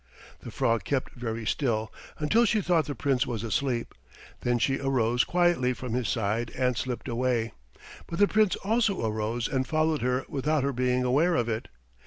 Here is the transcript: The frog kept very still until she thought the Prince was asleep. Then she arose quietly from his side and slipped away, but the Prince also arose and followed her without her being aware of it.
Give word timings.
The 0.39 0.49
frog 0.49 0.83
kept 0.83 1.13
very 1.13 1.45
still 1.45 1.93
until 2.17 2.43
she 2.43 2.59
thought 2.59 2.85
the 2.87 2.95
Prince 2.95 3.27
was 3.27 3.43
asleep. 3.43 3.93
Then 4.39 4.57
she 4.57 4.79
arose 4.79 5.23
quietly 5.23 5.73
from 5.73 5.93
his 5.93 6.09
side 6.09 6.51
and 6.57 6.75
slipped 6.75 7.07
away, 7.07 7.53
but 8.07 8.17
the 8.17 8.27
Prince 8.27 8.55
also 8.63 9.05
arose 9.05 9.47
and 9.47 9.67
followed 9.67 10.01
her 10.01 10.25
without 10.27 10.63
her 10.63 10.73
being 10.73 11.03
aware 11.03 11.35
of 11.35 11.47
it. 11.47 11.67